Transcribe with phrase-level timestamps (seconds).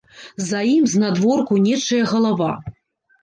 [0.51, 2.51] За ім, знадворку, нечая галава.